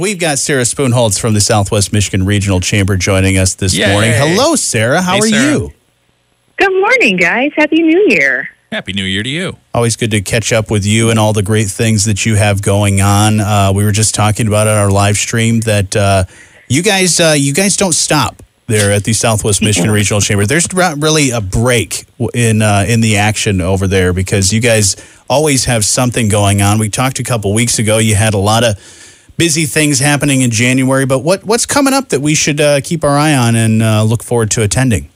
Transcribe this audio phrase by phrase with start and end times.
[0.00, 3.90] We've got Sarah Spoonholtz from the Southwest Michigan Regional Chamber joining us this Yay.
[3.90, 4.12] morning.
[4.14, 5.02] Hello, Sarah.
[5.02, 5.52] How Hey, are Sarah.
[5.54, 5.72] you?
[6.56, 7.50] Good morning, guys.
[7.56, 8.48] Happy New Year.
[8.70, 9.56] Happy New Year to you.
[9.74, 12.62] Always good to catch up with you and all the great things that you have
[12.62, 13.40] going on.
[13.40, 16.22] Uh, we were just talking about on our live stream that uh,
[16.68, 20.46] you guys, uh, you guys don't stop there at the Southwest Michigan Regional Chamber.
[20.46, 22.04] There's not really a break
[22.34, 24.94] in uh, in the action over there because you guys
[25.28, 26.78] always have something going on.
[26.78, 27.98] We talked a couple weeks ago.
[27.98, 28.76] You had a lot of
[29.38, 33.02] busy things happening in January, but what what's coming up that we should uh, keep
[33.04, 35.08] our eye on and uh, look forward to attending?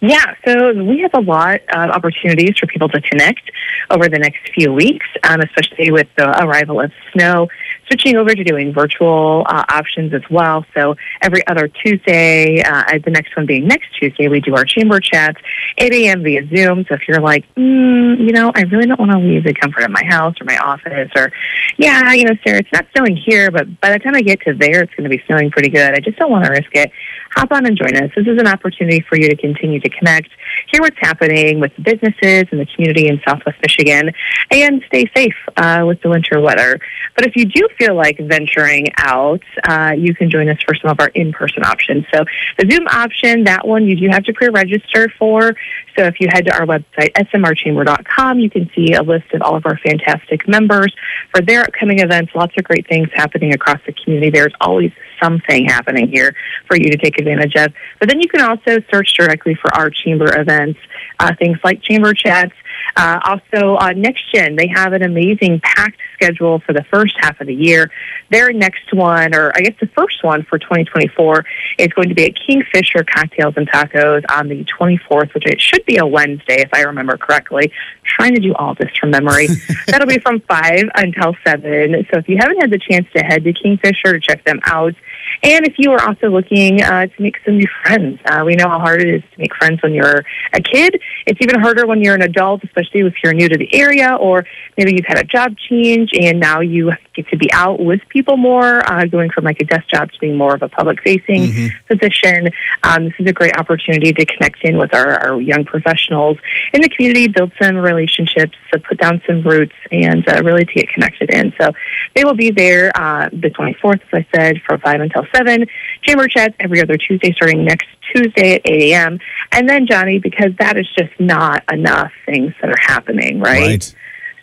[0.00, 3.50] Yeah, so we have a lot of opportunities for people to connect
[3.90, 7.48] over the next few weeks, um, especially with the arrival of snow.
[7.86, 10.64] Switching over to doing virtual uh, options as well.
[10.74, 15.00] So every other Tuesday, uh, the next one being next Tuesday, we do our chamber
[15.00, 15.38] chats,
[15.76, 16.22] 8 a.m.
[16.22, 16.86] via Zoom.
[16.88, 19.82] So if you're like, mm, you know, I really don't want to leave the comfort
[19.82, 21.32] of my house or my office, or
[21.78, 24.54] yeah, you know, Sarah, it's not snowing here, but by the time I get to
[24.54, 25.92] there, it's going to be snowing pretty good.
[25.92, 26.92] I just don't want to risk it.
[27.32, 28.10] Hop on and join us.
[28.16, 30.30] This is an opportunity for you to continue to connect,
[30.68, 34.12] hear what's happening with the businesses and the community in Southwest Michigan,
[34.50, 36.80] and stay safe uh, with the winter weather.
[37.14, 40.90] But if you do feel like venturing out, uh, you can join us for some
[40.90, 42.04] of our in-person options.
[42.12, 42.24] So
[42.58, 45.54] the Zoom option, that one you do have to pre-register for.
[45.96, 49.54] So if you head to our website, smrchamber.com, you can see a list of all
[49.54, 50.92] of our fantastic members
[51.32, 52.32] for their upcoming events.
[52.34, 54.30] Lots of great things happening across the community.
[54.30, 54.90] There's always
[55.22, 56.34] something happening here
[56.66, 57.72] for you to take advantage of.
[57.98, 60.78] But then you can also search directly for our chamber events,
[61.18, 62.52] uh, things like chamber chats.
[62.96, 67.40] Uh, also, uh, Next Gen, they have an amazing packed schedule for the first half
[67.40, 67.90] of the year.
[68.30, 71.44] Their next one, or I guess the first one for 2024,
[71.78, 75.84] is going to be at Kingfisher Cocktails and Tacos on the 24th, which it should
[75.86, 77.72] be a Wednesday, if I remember correctly.
[78.04, 79.48] trying to do all this from memory.
[79.86, 82.06] That'll be from 5 until 7.
[82.12, 84.94] So if you haven't had the chance to head to Kingfisher to check them out,
[85.42, 88.68] and if you are also looking uh, to make some new friends, uh, we know
[88.68, 91.00] how hard it is to make friends when you're a kid.
[91.26, 94.44] It's even harder when you're an adult, especially if you're new to the area or
[94.76, 96.92] maybe you've had a job change and now you
[97.24, 100.36] to be out with people more, uh, going from like a desk job to being
[100.36, 102.48] more of a public facing position.
[102.82, 106.38] Um, this is a great opportunity to connect in with our, our young professionals
[106.72, 110.72] in the community, build some relationships, uh, put down some roots, and uh, really to
[110.72, 111.52] get connected in.
[111.60, 111.72] So
[112.14, 115.66] they will be there uh, the 24th, as I said, from 5 until 7.
[116.02, 119.18] Chamber chats every other Tuesday starting next Tuesday at 8 a.m.
[119.52, 123.94] And then, Johnny, because that is just not enough things that are happening, right?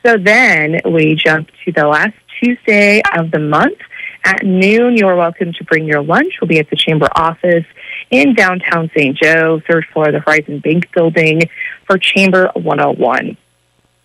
[0.06, 3.78] So then we jump to the last Tuesday of the month.
[4.24, 6.36] At noon, you're welcome to bring your lunch.
[6.42, 7.66] We'll be at the Chamber office
[8.10, 9.18] in downtown St.
[9.18, 11.44] Joe, third floor of the Horizon Bank building
[11.86, 13.38] for Chamber 101.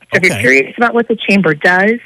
[0.01, 1.99] So if you're curious about what the Chamber does,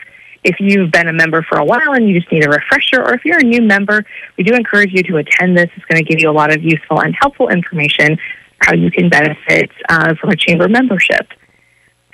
[0.44, 3.14] if you've been a member for a while and you just need a refresher, or
[3.14, 4.04] if you're a new member,
[4.38, 5.68] we do encourage you to attend this.
[5.76, 8.16] It's going to give you a lot of useful and helpful information
[8.60, 11.26] how you can benefit uh, from a chamber membership.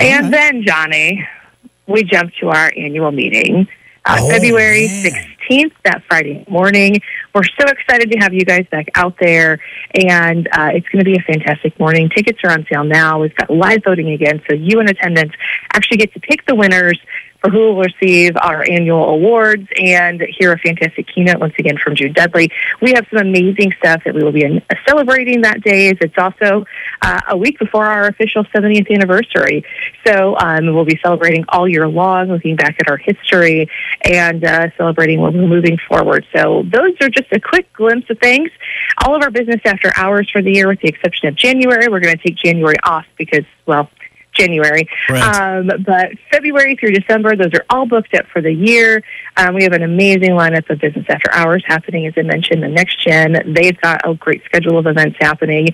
[0.01, 0.33] And right.
[0.33, 1.27] then, Johnny,
[1.87, 3.67] we jump to our annual meeting,
[4.05, 5.13] uh, Oh, February man.
[5.51, 7.01] 16th, that Friday morning.
[7.35, 9.61] We're so excited to have you guys back out there,
[9.95, 12.09] and uh, it's going to be a fantastic morning.
[12.15, 13.21] Tickets are on sale now.
[13.21, 15.33] We've got live voting again, so you in attendance
[15.73, 16.99] actually get to pick the winners
[17.51, 22.09] who will receive our annual awards and hear a fantastic keynote once again from Drew
[22.09, 22.51] Dudley.
[22.81, 25.89] We have some amazing stuff that we will be in, celebrating that day.
[25.89, 26.65] It's also
[27.03, 29.65] uh, a week before our official 70th anniversary.
[30.07, 33.69] So um, we'll be celebrating all year long, looking back at our history
[34.03, 36.25] and uh, celebrating where we're moving forward.
[36.35, 38.51] So those are just a quick glimpse of things.
[39.05, 42.01] All of our business after hours for the year, with the exception of January, we're
[42.01, 43.89] going to take January off because, well,
[44.33, 44.89] January.
[45.09, 45.23] Right.
[45.23, 49.03] Um, but February through December, those are all booked up for the year.
[49.37, 52.69] Um, we have an amazing lineup of business after hours happening, as I mentioned, the
[52.69, 53.55] next gen.
[53.55, 55.69] They've got a great schedule of events happening.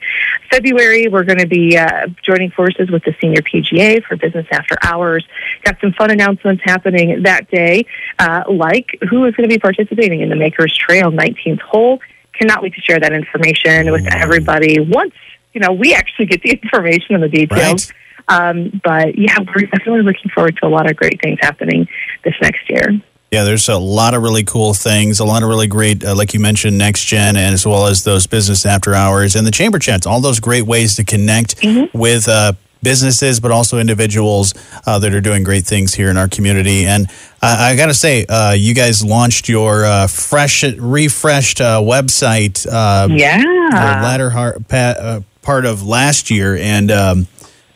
[0.51, 4.77] February, we're going to be uh, joining forces with the senior PGA for business after
[4.83, 5.27] hours.
[5.65, 7.87] Got some fun announcements happening that day,
[8.19, 12.01] uh, like who is going to be participating in the Makers Trail 19th hole.
[12.33, 15.13] Cannot wait to share that information with everybody once
[15.55, 17.93] you know we actually get the information and the details.
[18.29, 21.89] Um, but yeah, we're definitely looking forward to a lot of great things happening
[22.25, 23.01] this next year.
[23.31, 26.33] Yeah, there's a lot of really cool things, a lot of really great, uh, like
[26.33, 29.79] you mentioned, next gen, and as well as those business after hours and the chamber
[29.79, 31.57] chats, all those great ways to connect
[31.93, 34.55] with uh, businesses, but also individuals
[34.87, 36.87] uh, that are doing great things here in our community.
[36.87, 37.07] And
[37.43, 42.67] uh, I got to say, uh, you guys launched your uh, fresh, refreshed uh, website
[42.67, 43.37] uh, Yeah.
[43.43, 47.27] the latter har- uh, part of last year, and um,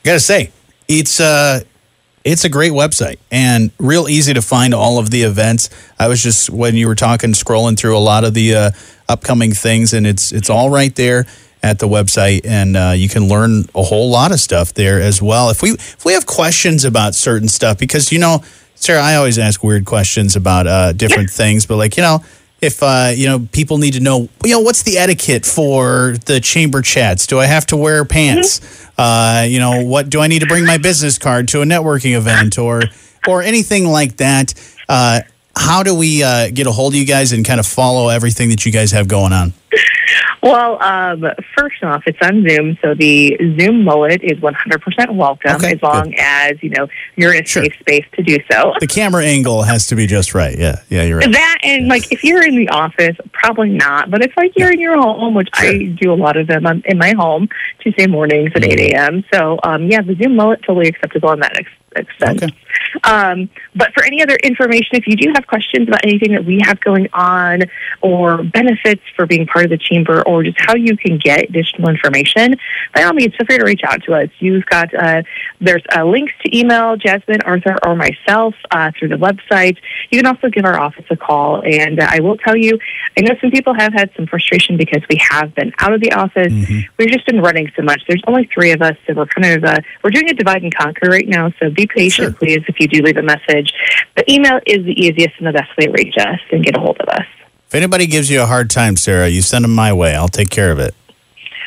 [0.02, 0.50] I got to say,
[0.88, 1.60] it's uh,
[2.24, 5.70] it's a great website and real easy to find all of the events.
[5.96, 8.70] I was just when you were talking, scrolling through a lot of the uh,
[9.08, 11.26] upcoming things, and it's it's all right there
[11.62, 15.22] at the website, and uh, you can learn a whole lot of stuff there as
[15.22, 15.50] well.
[15.50, 18.42] If we if we have questions about certain stuff, because you know,
[18.74, 22.24] Sarah, I always ask weird questions about uh, different things, but like you know.
[22.62, 24.28] If uh, you know, people need to know.
[24.44, 27.26] You know, what's the etiquette for the chamber chats?
[27.26, 28.60] Do I have to wear pants?
[28.96, 32.16] Uh, you know, what do I need to bring my business card to a networking
[32.16, 32.82] event or
[33.26, 34.54] or anything like that?
[34.88, 35.20] Uh,
[35.56, 38.48] how do we uh, get a hold of you guys and kind of follow everything
[38.50, 39.52] that you guys have going on?
[40.42, 41.24] Well, um,
[41.56, 46.12] first off, it's on Zoom, so the Zoom mullet is 100% welcome Okay, as long
[46.18, 47.62] as you know you're in a Sure.
[47.64, 48.74] safe space to do so.
[48.80, 50.58] The camera angle has to be just right.
[50.58, 51.30] Yeah, yeah, you're right.
[51.32, 54.10] That and like if you're in the office, probably not.
[54.10, 56.82] But if like you're in your home, which I do a lot of them um,
[56.86, 57.48] in my home,
[57.80, 58.78] Tuesday mornings at Mm-hmm.
[58.80, 59.24] 8 a.m.
[59.32, 61.56] So um, yeah, the Zoom mullet totally acceptable on that
[61.96, 62.42] extent.
[62.42, 62.54] Okay.
[63.04, 66.60] Um, but for any other information, if you do have questions about anything that we
[66.64, 67.62] have going on,
[68.00, 71.88] or benefits for being part of the chamber, or just how you can get additional
[71.88, 72.56] information,
[72.94, 74.28] by all means, feel free to reach out to us.
[74.38, 75.22] You've got uh,
[75.60, 79.76] there's uh, links to email Jasmine, Arthur, or myself uh, through the website.
[80.10, 82.78] You can also give our office a call, and uh, I will tell you,
[83.16, 86.12] I know some people have had some frustration because we have been out of the
[86.12, 86.52] office.
[86.98, 88.02] We've just been running so much.
[88.08, 90.74] There's only three of us, so we're kind of uh, we're doing a divide and
[90.74, 91.50] conquer right now.
[91.58, 92.38] So be patient, Sure.
[92.38, 93.72] please, if you do leave a message.
[94.16, 96.80] The email is the easiest and the best way to reach us and get a
[96.80, 97.26] hold of us.
[97.68, 100.14] If anybody gives you a hard time, Sarah, you send them my way.
[100.14, 100.94] I'll take care of it.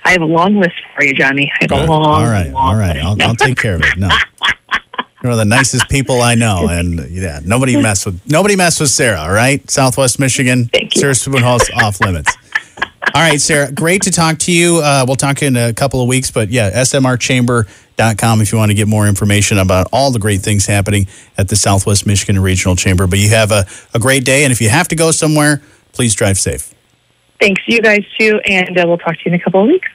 [0.03, 1.51] I have a long list for you, Johnny.
[1.59, 1.89] I have a Good.
[1.89, 2.97] long, all right, long all right.
[2.97, 3.97] I'll, I'll take care of it.
[3.97, 4.07] No,
[5.23, 8.79] you're one of the nicest people I know, and yeah, nobody mess with nobody mess
[8.79, 9.19] with Sarah.
[9.21, 11.01] All right, Southwest Michigan, Thank you.
[11.01, 12.37] Sarah Spoonholtz off limits.
[13.15, 14.79] All right, Sarah, great to talk to you.
[14.79, 18.73] Uh, we'll talk in a couple of weeks, but yeah, smrchamber.com if you want to
[18.73, 21.07] get more information about all the great things happening
[21.37, 23.07] at the Southwest Michigan Regional Chamber.
[23.07, 25.61] But you have a, a great day, and if you have to go somewhere,
[25.93, 26.73] please drive safe.
[27.39, 29.87] Thanks, you guys too, and uh, we'll talk to you in a couple of weeks.